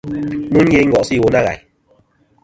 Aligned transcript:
Mɨ 0.51 0.59
nì 0.61 0.73
yeyn 0.75 0.87
ngo'sɨ 0.89 1.13
iwo 1.17 1.27
nâ 1.29 1.41
ghàyn. 1.45 1.61